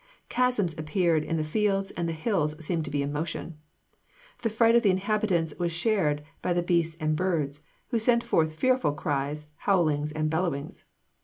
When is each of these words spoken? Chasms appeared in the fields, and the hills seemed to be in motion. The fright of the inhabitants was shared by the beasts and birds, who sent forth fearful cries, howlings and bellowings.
Chasms 0.29 0.73
appeared 0.79 1.23
in 1.23 1.37
the 1.37 1.43
fields, 1.43 1.91
and 1.91 2.09
the 2.09 2.13
hills 2.13 2.55
seemed 2.65 2.85
to 2.85 2.89
be 2.89 3.03
in 3.03 3.11
motion. 3.13 3.59
The 4.41 4.49
fright 4.49 4.75
of 4.75 4.81
the 4.81 4.89
inhabitants 4.89 5.53
was 5.59 5.71
shared 5.71 6.23
by 6.41 6.53
the 6.53 6.63
beasts 6.63 6.97
and 6.99 7.15
birds, 7.15 7.61
who 7.89 7.99
sent 7.99 8.23
forth 8.23 8.55
fearful 8.55 8.93
cries, 8.93 9.51
howlings 9.57 10.11
and 10.11 10.27
bellowings. 10.27 10.85